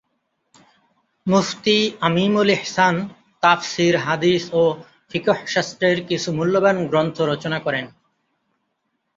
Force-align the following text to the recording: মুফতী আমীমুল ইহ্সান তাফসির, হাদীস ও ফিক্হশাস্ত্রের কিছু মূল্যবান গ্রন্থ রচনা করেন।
মুফতী 1.27 1.77
আমীমুল 1.99 2.49
ইহ্সান 2.49 2.95
তাফসির, 3.43 3.95
হাদীস 3.97 4.43
ও 4.53 4.63
ফিক্হশাস্ত্রের 5.11 5.97
কিছু 6.05 6.29
মূল্যবান 6.37 6.77
গ্রন্থ 6.87 7.17
রচনা 7.31 7.57
করেন। 7.59 7.85